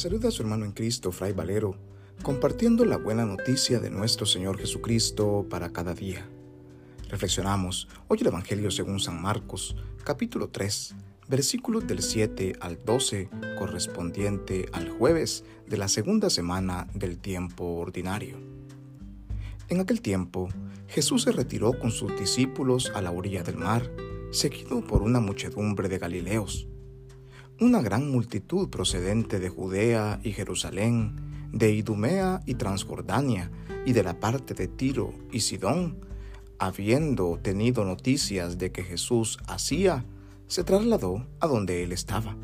saluda 0.00 0.28
a 0.28 0.30
su 0.30 0.40
hermano 0.40 0.64
en 0.64 0.72
Cristo, 0.72 1.12
Fray 1.12 1.34
Valero, 1.34 1.76
compartiendo 2.22 2.86
la 2.86 2.96
buena 2.96 3.26
noticia 3.26 3.80
de 3.80 3.90
nuestro 3.90 4.24
Señor 4.24 4.58
Jesucristo 4.58 5.44
para 5.50 5.74
cada 5.74 5.92
día. 5.92 6.26
Reflexionamos 7.10 7.86
hoy 8.08 8.16
el 8.22 8.28
Evangelio 8.28 8.70
según 8.70 8.98
San 8.98 9.20
Marcos, 9.20 9.76
capítulo 10.02 10.48
3, 10.48 10.94
versículos 11.28 11.86
del 11.86 12.00
7 12.00 12.54
al 12.60 12.82
12, 12.82 13.28
correspondiente 13.58 14.70
al 14.72 14.88
jueves 14.88 15.44
de 15.66 15.76
la 15.76 15.88
segunda 15.88 16.30
semana 16.30 16.88
del 16.94 17.18
tiempo 17.18 17.64
ordinario. 17.64 18.38
En 19.68 19.80
aquel 19.80 20.00
tiempo, 20.00 20.48
Jesús 20.88 21.24
se 21.24 21.32
retiró 21.32 21.78
con 21.78 21.90
sus 21.90 22.18
discípulos 22.18 22.90
a 22.94 23.02
la 23.02 23.10
orilla 23.10 23.42
del 23.42 23.58
mar, 23.58 23.82
seguido 24.30 24.82
por 24.82 25.02
una 25.02 25.20
muchedumbre 25.20 25.90
de 25.90 25.98
Galileos 25.98 26.69
una 27.60 27.82
gran 27.82 28.10
multitud 28.10 28.70
procedente 28.70 29.38
de 29.38 29.50
Judea 29.50 30.18
y 30.24 30.32
Jerusalén, 30.32 31.14
de 31.52 31.72
Idumea 31.72 32.40
y 32.46 32.54
Transjordania, 32.54 33.50
y 33.84 33.92
de 33.92 34.02
la 34.02 34.18
parte 34.18 34.54
de 34.54 34.66
Tiro 34.66 35.12
y 35.30 35.40
Sidón, 35.40 35.98
habiendo 36.58 37.38
tenido 37.42 37.84
noticias 37.84 38.56
de 38.56 38.72
que 38.72 38.82
Jesús 38.82 39.38
hacía, 39.46 40.06
se 40.46 40.64
trasladó 40.64 41.26
a 41.38 41.46
donde 41.46 41.82
él 41.82 41.92
estaba. 41.92 42.34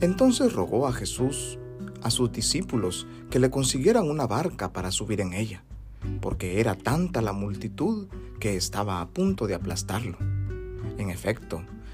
Entonces 0.00 0.52
rogó 0.52 0.86
a 0.86 0.92
Jesús, 0.92 1.58
a 2.00 2.10
sus 2.10 2.30
discípulos, 2.30 3.08
que 3.30 3.40
le 3.40 3.50
consiguieran 3.50 4.08
una 4.08 4.28
barca 4.28 4.72
para 4.72 4.92
subir 4.92 5.20
en 5.20 5.32
ella, 5.32 5.64
porque 6.20 6.60
era 6.60 6.76
tanta 6.76 7.20
la 7.20 7.32
multitud 7.32 8.06
que 8.38 8.54
estaba 8.54 9.00
a 9.00 9.08
punto 9.08 9.48
de 9.48 9.54
aplastarlo. 9.54 10.18
En 10.98 11.10
efecto, 11.10 11.64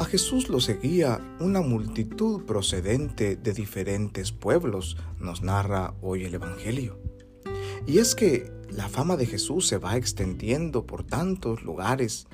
A 0.00 0.06
Jesús 0.06 0.48
lo 0.48 0.60
seguía 0.60 1.20
una 1.40 1.60
multitud 1.60 2.46
procedente 2.46 3.36
de 3.36 3.52
diferentes 3.52 4.32
pueblos, 4.32 4.96
nos 5.18 5.42
narra 5.42 5.92
hoy 6.00 6.24
el 6.24 6.32
Evangelio. 6.32 6.98
Y 7.86 7.98
es 7.98 8.14
que 8.14 8.50
la 8.70 8.88
fama 8.88 9.18
de 9.18 9.26
Jesús 9.26 9.66
se 9.66 9.76
va 9.76 9.98
extendiendo 9.98 10.86
por 10.86 11.04
tantos 11.04 11.62
lugares. 11.64 12.28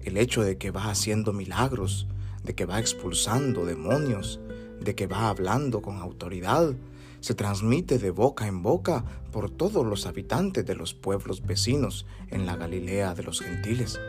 El 0.00 0.16
hecho 0.16 0.42
de 0.42 0.58
que 0.58 0.72
va 0.72 0.90
haciendo 0.90 1.32
milagros, 1.32 2.08
de 2.42 2.56
que 2.56 2.66
va 2.66 2.80
expulsando 2.80 3.64
demonios, 3.64 4.40
de 4.80 4.96
que 4.96 5.06
va 5.06 5.28
hablando 5.28 5.82
con 5.82 5.98
autoridad, 5.98 6.74
se 7.20 7.36
transmite 7.36 8.00
de 8.00 8.10
boca 8.10 8.48
en 8.48 8.60
boca 8.60 9.04
por 9.30 9.50
todos 9.50 9.86
los 9.86 10.04
habitantes 10.06 10.66
de 10.66 10.74
los 10.74 10.94
pueblos 10.94 11.46
vecinos 11.46 12.06
en 12.32 12.44
la 12.44 12.56
Galilea 12.56 13.14
de 13.14 13.22
los 13.22 13.40
gentiles. 13.40 14.00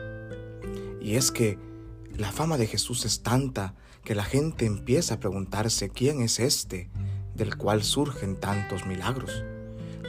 Y 1.00 1.18
es 1.18 1.32
que 1.32 1.60
la 2.18 2.32
fama 2.32 2.58
de 2.58 2.68
Jesús 2.68 3.06
es 3.06 3.24
tanta 3.24 3.76
que 4.04 4.16
la 4.16 4.24
gente 4.24 4.66
empieza 4.66 5.16
a 5.16 5.20
preguntarse 5.20 5.90
quién 5.90 6.22
es 6.22 6.40
este 6.40 6.90
del 7.36 7.58
cual 7.58 7.84
surgen 7.84 8.36
tantos 8.40 8.86
milagros. 8.86 9.44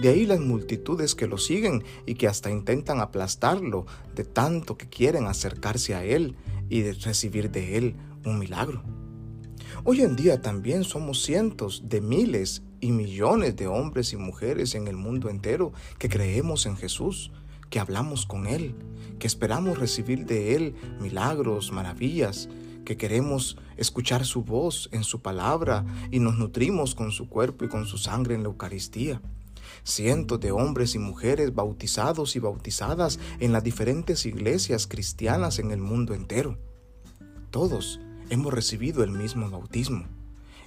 De 0.00 0.08
ahí 0.08 0.26
las 0.26 0.40
multitudes 0.40 1.14
que 1.14 1.26
lo 1.26 1.38
siguen 1.38 1.84
y 2.04 2.14
que 2.14 2.28
hasta 2.28 2.50
intentan 2.50 3.00
aplastarlo 3.00 3.86
de 4.14 4.24
tanto 4.24 4.76
que 4.76 4.88
quieren 4.88 5.26
acercarse 5.26 5.94
a 5.94 6.04
Él 6.04 6.36
y 6.68 6.82
recibir 6.90 7.50
de 7.50 7.78
Él 7.78 7.96
un 8.24 8.38
milagro. 8.38 8.82
Hoy 9.84 10.02
en 10.02 10.16
día 10.16 10.42
también 10.42 10.84
somos 10.84 11.22
cientos 11.22 11.84
de 11.86 12.00
miles 12.00 12.62
y 12.80 12.90
millones 12.90 13.56
de 13.56 13.66
hombres 13.66 14.12
y 14.12 14.16
mujeres 14.16 14.74
en 14.74 14.88
el 14.88 14.96
mundo 14.96 15.30
entero 15.30 15.72
que 15.98 16.08
creemos 16.08 16.66
en 16.66 16.76
Jesús, 16.76 17.32
que 17.74 17.80
hablamos 17.80 18.24
con 18.24 18.46
Él, 18.46 18.76
que 19.18 19.26
esperamos 19.26 19.78
recibir 19.78 20.26
de 20.26 20.54
Él 20.54 20.76
milagros, 21.00 21.72
maravillas, 21.72 22.48
que 22.84 22.96
queremos 22.96 23.56
escuchar 23.76 24.24
su 24.24 24.44
voz 24.44 24.88
en 24.92 25.02
su 25.02 25.22
palabra 25.22 25.84
y 26.12 26.20
nos 26.20 26.38
nutrimos 26.38 26.94
con 26.94 27.10
su 27.10 27.28
cuerpo 27.28 27.64
y 27.64 27.68
con 27.68 27.84
su 27.84 27.98
sangre 27.98 28.36
en 28.36 28.44
la 28.44 28.48
Eucaristía. 28.50 29.20
Cientos 29.82 30.38
de 30.38 30.52
hombres 30.52 30.94
y 30.94 31.00
mujeres 31.00 31.52
bautizados 31.52 32.36
y 32.36 32.38
bautizadas 32.38 33.18
en 33.40 33.50
las 33.50 33.64
diferentes 33.64 34.24
iglesias 34.24 34.86
cristianas 34.86 35.58
en 35.58 35.72
el 35.72 35.80
mundo 35.80 36.14
entero. 36.14 36.56
Todos 37.50 37.98
hemos 38.30 38.54
recibido 38.54 39.02
el 39.02 39.10
mismo 39.10 39.50
bautismo. 39.50 40.06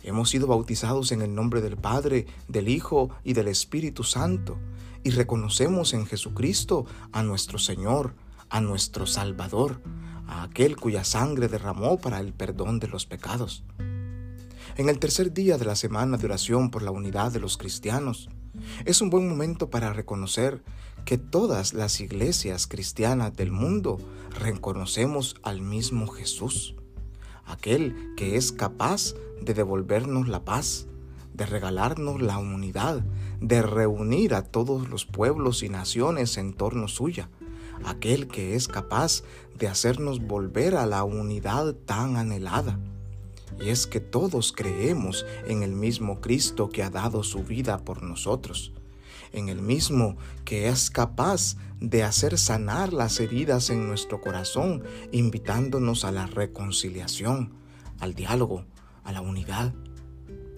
Hemos 0.07 0.29
sido 0.29 0.47
bautizados 0.47 1.11
en 1.11 1.21
el 1.21 1.35
nombre 1.35 1.59
del 1.59 1.75
Padre, 1.75 2.27
del 2.47 2.69
Hijo 2.69 3.09
y 3.25 3.33
del 3.33 3.49
Espíritu 3.49 4.05
Santo 4.05 4.57
y 5.03 5.09
reconocemos 5.09 5.93
en 5.93 6.05
Jesucristo 6.05 6.85
a 7.11 7.23
nuestro 7.23 7.59
Señor, 7.59 8.15
a 8.49 8.61
nuestro 8.61 9.05
Salvador, 9.05 9.81
a 10.25 10.43
aquel 10.43 10.77
cuya 10.77 11.03
sangre 11.03 11.49
derramó 11.49 11.97
para 11.97 12.21
el 12.21 12.31
perdón 12.31 12.79
de 12.79 12.87
los 12.87 13.05
pecados. 13.05 13.65
En 14.77 14.87
el 14.87 14.97
tercer 14.97 15.33
día 15.33 15.57
de 15.57 15.65
la 15.65 15.75
semana 15.75 16.15
de 16.15 16.23
oración 16.23 16.71
por 16.71 16.83
la 16.83 16.91
unidad 16.91 17.33
de 17.33 17.41
los 17.41 17.57
cristianos, 17.57 18.29
es 18.85 19.01
un 19.01 19.09
buen 19.09 19.27
momento 19.27 19.69
para 19.69 19.91
reconocer 19.91 20.63
que 21.03 21.17
todas 21.17 21.73
las 21.73 21.99
iglesias 21.99 22.65
cristianas 22.65 23.35
del 23.35 23.51
mundo 23.51 23.97
reconocemos 24.39 25.35
al 25.43 25.59
mismo 25.61 26.07
Jesús, 26.07 26.77
aquel 27.47 28.13
que 28.15 28.35
es 28.35 28.51
capaz 28.51 29.13
de 29.41 29.53
devolvernos 29.53 30.27
la 30.27 30.45
paz, 30.45 30.87
de 31.33 31.45
regalarnos 31.45 32.21
la 32.21 32.37
unidad, 32.37 33.03
de 33.39 33.61
reunir 33.61 34.33
a 34.33 34.43
todos 34.43 34.89
los 34.89 35.05
pueblos 35.05 35.63
y 35.63 35.69
naciones 35.69 36.37
en 36.37 36.53
torno 36.53 36.87
suya, 36.87 37.29
aquel 37.85 38.27
que 38.27 38.55
es 38.55 38.67
capaz 38.67 39.23
de 39.57 39.67
hacernos 39.67 40.19
volver 40.19 40.75
a 40.75 40.85
la 40.85 41.03
unidad 41.03 41.73
tan 41.73 42.17
anhelada. 42.17 42.79
Y 43.59 43.69
es 43.69 43.87
que 43.87 43.99
todos 43.99 44.51
creemos 44.51 45.25
en 45.47 45.63
el 45.63 45.73
mismo 45.73 46.21
Cristo 46.21 46.69
que 46.69 46.83
ha 46.83 46.89
dado 46.89 47.23
su 47.23 47.43
vida 47.43 47.79
por 47.79 48.03
nosotros, 48.03 48.73
en 49.37 49.49
el 49.49 49.61
mismo 49.61 50.17
que 50.45 50.67
es 50.67 50.89
capaz 50.89 51.55
de 51.79 52.03
hacer 52.03 52.37
sanar 52.37 52.93
las 52.93 53.19
heridas 53.19 53.69
en 53.69 53.87
nuestro 53.87 54.19
corazón, 54.21 54.83
invitándonos 55.11 56.05
a 56.05 56.11
la 56.11 56.25
reconciliación, 56.25 57.53
al 57.99 58.13
diálogo, 58.13 58.65
a 59.03 59.11
la 59.11 59.21
unidad. 59.21 59.73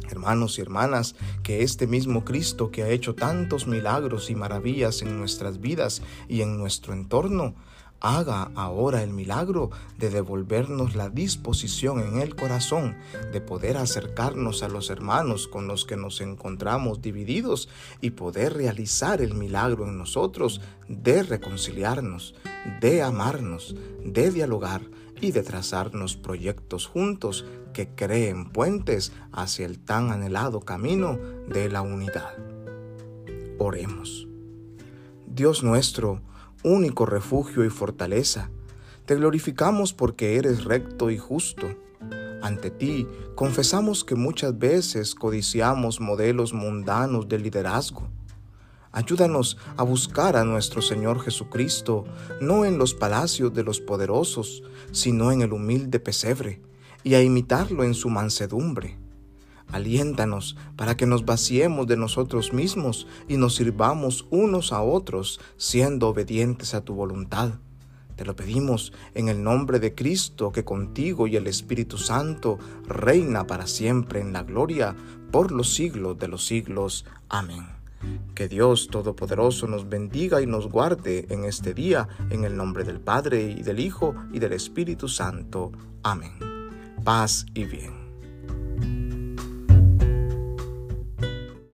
Hermanos 0.10 0.58
y 0.58 0.62
hermanas, 0.62 1.16
que 1.44 1.62
este 1.62 1.86
mismo 1.86 2.26
Cristo 2.26 2.72
que 2.72 2.84
ha 2.84 2.90
hecho 2.90 3.14
tantos 3.14 3.68
milagros 3.68 4.30
y 4.30 4.36
maravillas 4.36 5.02
en 5.02 5.20
nuestras 5.20 5.60
vidas 5.60 6.02
y 6.28 6.42
en 6.42 6.58
nuestro 6.58 6.94
entorno, 6.94 7.54
haga 8.02 8.52
ahora 8.56 9.04
el 9.04 9.12
milagro 9.12 9.70
de 9.98 10.10
devolvernos 10.10 10.96
la 10.96 11.10
disposición 11.10 12.00
en 12.00 12.20
el 12.20 12.36
corazón 12.36 12.98
de 13.32 13.42
poder 13.42 13.78
acercarnos 13.78 14.64
a 14.64 14.70
los 14.70 14.90
hermanos 14.90 15.48
con 15.48 15.68
los 15.68 15.86
que 15.86 15.98
nos 15.98 16.22
encontramos 16.22 17.02
divididos 17.02 17.70
y 18.02 18.12
poder 18.12 18.54
realizar 18.54 19.22
el 19.22 19.34
milagro 19.34 19.86
en 19.86 19.98
nosotros 19.98 20.62
de 20.88 21.24
reconciliarnos, 21.24 22.36
de 22.80 23.02
amarnos, 23.02 23.76
de 24.04 24.32
dialogar 24.32 24.82
y 25.22 25.32
de 25.32 25.44
trazarnos 25.44 26.16
proyectos 26.16 26.88
juntos 26.88 27.46
que 27.74 27.90
creen 27.90 28.50
puentes 28.50 29.12
hacia 29.32 29.66
el 29.66 29.80
tan 29.80 30.12
anhelado 30.12 30.62
camino 30.62 31.18
de 31.48 31.70
la 31.70 31.82
unidad. 31.82 32.34
Oremos. 33.58 34.28
Dios 35.28 35.64
nuestro, 35.64 36.22
único 36.64 37.06
refugio 37.06 37.66
y 37.66 37.70
fortaleza, 37.70 38.50
te 39.06 39.16
glorificamos 39.16 39.94
porque 39.94 40.36
eres 40.38 40.64
recto 40.64 41.10
y 41.10 41.18
justo. 41.18 41.68
Ante 42.42 42.72
ti 42.72 43.08
confesamos 43.36 44.04
que 44.04 44.16
muchas 44.16 44.58
veces 44.58 45.16
codiciamos 45.16 46.00
modelos 46.00 46.54
mundanos 46.54 47.28
de 47.28 47.40
liderazgo 47.40 48.10
Ayúdanos 48.92 49.58
a 49.78 49.84
buscar 49.84 50.36
a 50.36 50.44
nuestro 50.44 50.82
Señor 50.82 51.22
Jesucristo, 51.22 52.06
no 52.42 52.66
en 52.66 52.80
los 52.80 52.96
palacios 52.96 53.54
de 53.54 53.64
los 53.64 53.80
poderosos, 53.80 54.64
sino 54.92 55.32
en 55.32 55.44
el 55.44 55.54
humilde 55.54 56.00
pesebre, 56.00 56.64
y 57.04 57.14
a 57.14 57.22
imitarlo 57.22 57.84
en 57.84 57.94
su 57.94 58.10
mansedumbre. 58.10 58.98
Aliéntanos 59.72 60.58
para 60.76 60.98
que 60.98 61.06
nos 61.06 61.26
vaciemos 61.26 61.88
de 61.88 61.98
nosotros 61.98 62.54
mismos 62.54 63.08
y 63.28 63.38
nos 63.38 63.56
sirvamos 63.56 64.26
unos 64.32 64.74
a 64.74 64.82
otros, 64.82 65.40
siendo 65.58 66.08
obedientes 66.08 66.74
a 66.74 66.82
tu 66.82 66.96
voluntad. 66.96 67.52
Te 68.16 68.26
lo 68.26 68.36
pedimos 68.36 68.92
en 69.14 69.30
el 69.30 69.44
nombre 69.44 69.80
de 69.80 69.96
Cristo, 69.96 70.52
que 70.52 70.66
contigo 70.66 71.28
y 71.28 71.38
el 71.38 71.48
Espíritu 71.48 71.98
Santo 71.98 72.58
reina 72.86 73.48
para 73.48 73.66
siempre 73.66 74.20
en 74.20 74.34
la 74.34 74.44
gloria 74.44 74.94
por 75.32 75.52
los 75.52 75.74
siglos 75.74 76.18
de 76.18 76.28
los 76.28 76.46
siglos. 76.46 77.06
Amén. 77.30 77.66
Que 78.36 78.48
Dios 78.48 78.88
Todopoderoso 78.90 79.68
nos 79.68 79.88
bendiga 79.88 80.42
y 80.42 80.48
nos 80.48 80.68
guarde 80.68 81.28
en 81.30 81.46
este 81.46 81.74
día, 81.74 82.08
en 82.30 82.44
el 82.44 82.58
nombre 82.58 82.84
del 82.84 83.00
Padre 83.00 83.56
y 83.58 83.62
del 83.62 83.80
Hijo 83.80 84.16
y 84.34 84.40
del 84.40 84.54
Espíritu 84.54 85.08
Santo. 85.08 85.72
Amén. 86.04 86.34
Paz 87.04 87.46
y 87.54 87.66
bien. 87.66 87.99